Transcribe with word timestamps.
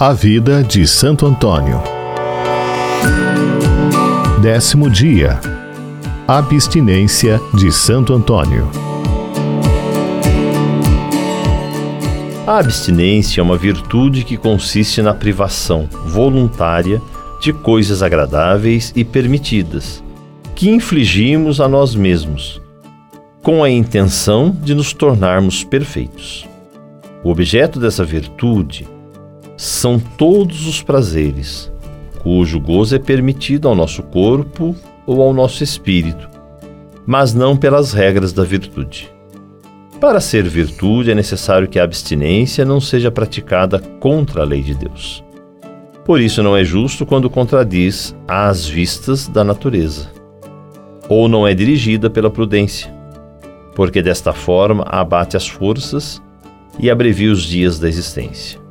A 0.00 0.12
vida 0.12 0.62
de 0.62 0.86
Santo 0.86 1.26
Antônio. 1.26 1.82
Décimo 4.40 4.88
dia. 4.88 5.40
Abstinência 6.24 7.40
de 7.52 7.72
Santo 7.72 8.14
Antônio. 8.14 8.70
A 12.46 12.58
abstinência 12.58 13.40
é 13.40 13.42
uma 13.42 13.56
virtude 13.56 14.22
que 14.22 14.36
consiste 14.36 15.02
na 15.02 15.12
privação 15.12 15.88
voluntária 16.06 17.02
de 17.40 17.52
coisas 17.52 18.00
agradáveis 18.00 18.92
e 18.94 19.04
permitidas, 19.04 20.00
que 20.54 20.70
infligimos 20.70 21.60
a 21.60 21.68
nós 21.68 21.96
mesmos, 21.96 22.62
com 23.42 23.64
a 23.64 23.68
intenção 23.68 24.56
de 24.62 24.76
nos 24.76 24.92
tornarmos 24.92 25.64
perfeitos. 25.64 26.46
O 27.24 27.30
objeto 27.32 27.80
dessa 27.80 28.04
virtude 28.04 28.86
são 29.58 29.98
todos 29.98 30.68
os 30.68 30.80
prazeres, 30.80 31.70
cujo 32.20 32.60
gozo 32.60 32.94
é 32.94 32.98
permitido 32.98 33.66
ao 33.66 33.74
nosso 33.74 34.04
corpo 34.04 34.74
ou 35.04 35.20
ao 35.20 35.34
nosso 35.34 35.64
espírito, 35.64 36.30
mas 37.04 37.34
não 37.34 37.56
pelas 37.56 37.92
regras 37.92 38.32
da 38.32 38.44
virtude. 38.44 39.12
Para 40.00 40.20
ser 40.20 40.44
virtude 40.44 41.10
é 41.10 41.14
necessário 41.14 41.66
que 41.66 41.80
a 41.80 41.82
abstinência 41.82 42.64
não 42.64 42.80
seja 42.80 43.10
praticada 43.10 43.80
contra 43.98 44.42
a 44.42 44.44
lei 44.44 44.62
de 44.62 44.76
Deus. 44.76 45.24
Por 46.04 46.20
isso 46.20 46.40
não 46.40 46.56
é 46.56 46.62
justo 46.62 47.04
quando 47.04 47.28
contradiz 47.28 48.14
às 48.28 48.64
vistas 48.64 49.26
da 49.26 49.42
natureza, 49.42 50.08
ou 51.08 51.28
não 51.28 51.48
é 51.48 51.52
dirigida 51.52 52.08
pela 52.08 52.30
prudência, 52.30 52.94
porque 53.74 54.00
desta 54.02 54.32
forma 54.32 54.84
abate 54.86 55.36
as 55.36 55.48
forças 55.48 56.22
e 56.78 56.88
abrevia 56.88 57.32
os 57.32 57.42
dias 57.42 57.80
da 57.80 57.88
existência. 57.88 58.67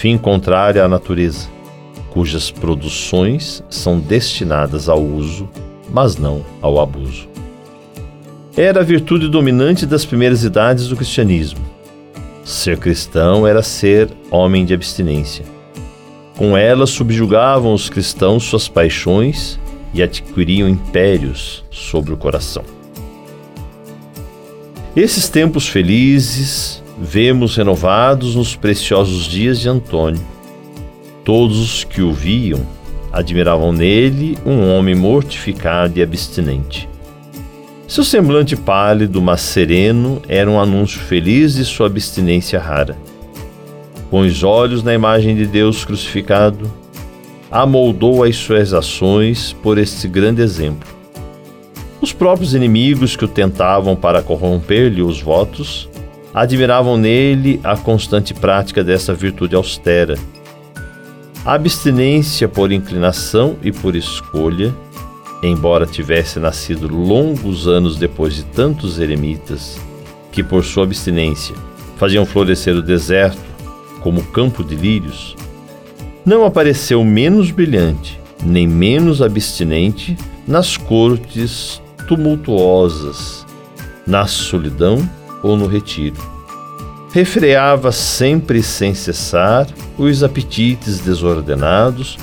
Fim 0.00 0.16
contrário 0.16 0.82
à 0.82 0.88
natureza, 0.88 1.46
cujas 2.08 2.50
produções 2.50 3.62
são 3.68 4.00
destinadas 4.00 4.88
ao 4.88 4.98
uso, 4.98 5.46
mas 5.90 6.16
não 6.16 6.42
ao 6.62 6.80
abuso. 6.80 7.28
Era 8.56 8.80
a 8.80 8.82
virtude 8.82 9.28
dominante 9.28 9.84
das 9.84 10.06
primeiras 10.06 10.42
idades 10.42 10.88
do 10.88 10.96
cristianismo. 10.96 11.60
Ser 12.46 12.78
cristão 12.78 13.46
era 13.46 13.62
ser 13.62 14.08
homem 14.30 14.64
de 14.64 14.72
abstinência. 14.72 15.44
Com 16.34 16.56
ela 16.56 16.86
subjugavam 16.86 17.74
os 17.74 17.90
cristãos 17.90 18.44
suas 18.44 18.68
paixões 18.68 19.60
e 19.92 20.02
adquiriam 20.02 20.66
impérios 20.66 21.62
sobre 21.70 22.14
o 22.14 22.16
coração. 22.16 22.64
Esses 24.96 25.28
tempos 25.28 25.68
felizes 25.68 26.82
vemos 27.00 27.56
renovados 27.56 28.34
nos 28.34 28.54
preciosos 28.54 29.24
dias 29.24 29.58
de 29.58 29.68
Antônio. 29.68 30.20
Todos 31.24 31.58
os 31.58 31.84
que 31.84 32.02
o 32.02 32.12
viam 32.12 32.60
admiravam 33.10 33.72
nele 33.72 34.36
um 34.44 34.70
homem 34.70 34.94
mortificado 34.94 35.98
e 35.98 36.02
abstinente. 36.02 36.88
Seu 37.88 38.04
semblante 38.04 38.54
pálido, 38.54 39.20
mas 39.20 39.40
sereno, 39.40 40.20
era 40.28 40.48
um 40.48 40.60
anúncio 40.60 41.00
feliz 41.00 41.54
de 41.54 41.64
sua 41.64 41.86
abstinência 41.86 42.60
rara. 42.60 42.96
Com 44.10 44.20
os 44.20 44.42
olhos 44.42 44.82
na 44.82 44.94
imagem 44.94 45.34
de 45.34 45.46
Deus 45.46 45.84
crucificado, 45.84 46.70
amoldou 47.50 48.22
as 48.22 48.36
suas 48.36 48.72
ações 48.72 49.52
por 49.60 49.78
este 49.78 50.06
grande 50.06 50.42
exemplo 50.42 51.00
os 52.00 52.12
próprios 52.14 52.54
inimigos 52.54 53.14
que 53.14 53.24
o 53.24 53.28
tentavam 53.28 53.94
para 53.94 54.22
corromper-lhe 54.22 55.02
os 55.02 55.20
votos 55.20 55.88
admiravam 56.34 56.96
nele 56.96 57.60
a 57.64 57.76
constante 57.76 58.32
prática 58.32 58.84
dessa 58.84 59.12
virtude 59.14 59.54
austera. 59.54 60.16
A 61.44 61.54
abstinência 61.54 62.48
por 62.48 62.70
inclinação 62.70 63.56
e 63.62 63.72
por 63.72 63.96
escolha, 63.96 64.74
embora 65.42 65.86
tivesse 65.86 66.38
nascido 66.38 66.86
longos 66.86 67.66
anos 67.66 67.96
depois 67.96 68.34
de 68.34 68.44
tantos 68.44 68.98
eremitas 68.98 69.80
que, 70.30 70.42
por 70.42 70.64
sua 70.64 70.84
abstinência, 70.84 71.54
faziam 71.96 72.26
florescer 72.26 72.76
o 72.76 72.82
deserto 72.82 73.50
como 74.00 74.22
campo 74.22 74.62
de 74.62 74.76
lírios, 74.76 75.34
não 76.24 76.44
apareceu 76.44 77.02
menos 77.02 77.50
brilhante 77.50 78.20
nem 78.44 78.66
menos 78.66 79.20
abstinente 79.20 80.16
nas 80.46 80.76
cortes 80.76 81.80
tumultuosas, 82.08 83.46
na 84.06 84.26
solidão 84.26 85.08
ou 85.42 85.56
no 85.56 85.66
retiro. 85.66 86.20
Refreava 87.12 87.90
sempre 87.90 88.62
sem 88.62 88.94
cessar 88.94 89.66
os 89.98 90.22
apetites 90.22 91.00
desordenados 91.00 92.18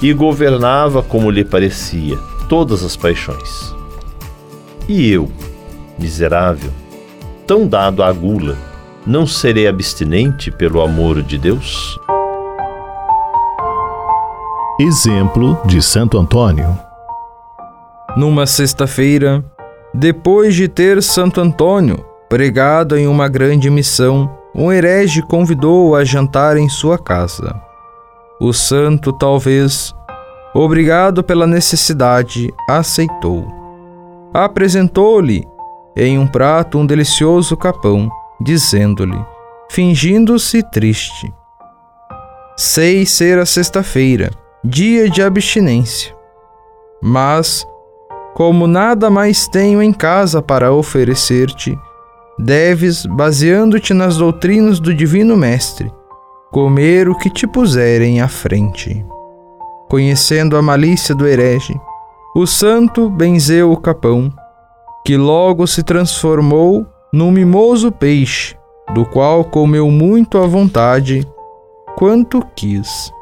e 0.00 0.12
governava 0.12 1.02
como 1.02 1.30
lhe 1.30 1.44
parecia 1.44 2.16
todas 2.48 2.82
as 2.82 2.96
paixões. 2.96 3.74
E 4.88 5.10
eu, 5.10 5.30
miserável, 5.98 6.70
tão 7.46 7.66
dado 7.66 8.02
à 8.02 8.10
gula, 8.12 8.56
não 9.06 9.26
serei 9.26 9.66
abstinente 9.66 10.50
pelo 10.50 10.80
amor 10.80 11.22
de 11.22 11.38
Deus? 11.38 11.98
Exemplo 14.80 15.60
de 15.66 15.82
Santo 15.82 16.18
Antônio 16.18 16.76
numa 18.16 18.46
sexta-feira, 18.46 19.42
depois 19.94 20.54
de 20.54 20.68
ter 20.68 21.02
Santo 21.02 21.40
Antônio 21.40 22.04
pregado 22.32 22.96
em 22.96 23.06
uma 23.06 23.28
grande 23.28 23.68
missão, 23.68 24.38
um 24.54 24.72
herege 24.72 25.20
convidou-o 25.20 25.94
a 25.94 26.02
jantar 26.02 26.56
em 26.56 26.66
sua 26.66 26.98
casa. 26.98 27.54
O 28.40 28.54
santo, 28.54 29.12
talvez, 29.12 29.94
obrigado 30.54 31.22
pela 31.22 31.46
necessidade, 31.46 32.50
aceitou. 32.66 33.46
Apresentou-lhe 34.32 35.46
em 35.94 36.18
um 36.18 36.26
prato 36.26 36.78
um 36.78 36.86
delicioso 36.86 37.54
capão, 37.54 38.08
dizendo-lhe, 38.40 39.22
fingindo-se 39.70 40.62
triste: 40.70 41.30
Sei 42.56 43.04
ser 43.04 43.38
a 43.38 43.44
sexta-feira, 43.44 44.30
dia 44.64 45.10
de 45.10 45.20
abstinência, 45.20 46.16
mas 47.02 47.62
como 48.32 48.66
nada 48.66 49.10
mais 49.10 49.46
tenho 49.48 49.82
em 49.82 49.92
casa 49.92 50.40
para 50.40 50.72
oferecer-te, 50.72 51.78
deves, 52.38 53.06
baseando-te 53.06 53.92
nas 53.94 54.16
doutrinas 54.16 54.80
do 54.80 54.94
Divino 54.94 55.36
Mestre, 55.36 55.92
comer 56.50 57.08
o 57.08 57.16
que 57.16 57.30
te 57.30 57.46
puserem 57.46 58.20
à 58.20 58.28
frente. 58.28 59.04
Conhecendo 59.88 60.56
a 60.56 60.62
malícia 60.62 61.14
do 61.14 61.26
herege, 61.26 61.74
o 62.34 62.46
santo 62.46 63.10
benzeu 63.10 63.72
o 63.72 63.76
capão, 63.76 64.32
que 65.04 65.16
logo 65.16 65.66
se 65.66 65.82
transformou 65.82 66.86
num 67.12 67.30
mimoso 67.30 67.92
peixe, 67.92 68.56
do 68.94 69.04
qual 69.04 69.44
comeu 69.44 69.90
muito 69.90 70.38
à 70.38 70.46
vontade, 70.46 71.26
quanto 71.96 72.42
quis 72.56 73.12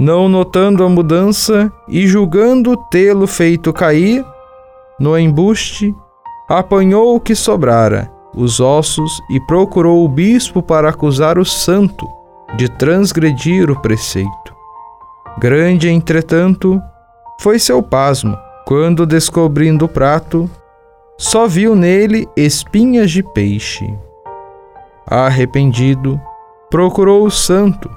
não 0.00 0.30
notando 0.30 0.82
a 0.82 0.88
mudança 0.88 1.70
e 1.86 2.06
julgando 2.06 2.74
tê-lo 2.90 3.26
feito 3.26 3.70
cair 3.70 4.24
no 4.98 5.18
embuste, 5.18 5.94
apanhou 6.50 7.14
o 7.14 7.20
que 7.20 7.34
sobrara, 7.34 8.10
os 8.34 8.60
ossos, 8.60 9.22
e 9.30 9.38
procurou 9.40 10.04
o 10.04 10.08
bispo 10.08 10.62
para 10.62 10.90
acusar 10.90 11.38
o 11.38 11.44
santo 11.44 12.06
de 12.56 12.68
transgredir 12.68 13.70
o 13.70 13.80
preceito. 13.80 14.54
Grande, 15.38 15.88
entretanto, 15.88 16.82
foi 17.40 17.58
seu 17.58 17.82
pasmo 17.82 18.36
quando, 18.66 19.06
descobrindo 19.06 19.84
o 19.84 19.88
prato, 19.88 20.50
só 21.16 21.46
viu 21.46 21.76
nele 21.76 22.28
espinhas 22.36 23.10
de 23.10 23.22
peixe. 23.22 23.96
Arrependido, 25.06 26.20
procurou 26.68 27.24
o 27.24 27.30
santo 27.30 27.88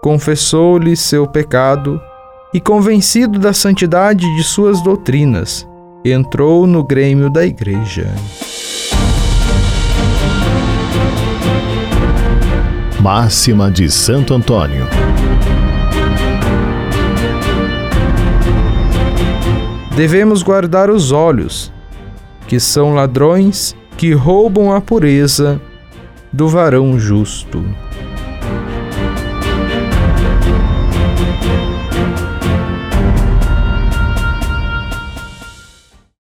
confessou-lhe 0.00 0.96
seu 0.96 1.26
pecado 1.26 2.00
e, 2.54 2.60
convencido 2.60 3.38
da 3.38 3.52
santidade 3.52 4.24
de 4.36 4.42
suas 4.42 4.80
doutrinas, 4.80 5.68
entrou 6.12 6.66
no 6.66 6.82
Grêmio 6.82 7.30
da 7.30 7.44
Igreja. 7.46 8.14
Máxima 13.00 13.70
de 13.70 13.90
Santo 13.90 14.34
Antônio. 14.34 14.86
Devemos 19.96 20.42
guardar 20.42 20.90
os 20.90 21.10
olhos, 21.10 21.72
que 22.46 22.60
são 22.60 22.94
ladrões 22.94 23.76
que 23.96 24.12
roubam 24.12 24.72
a 24.72 24.80
pureza 24.80 25.60
do 26.32 26.48
varão 26.48 26.98
justo. 26.98 27.64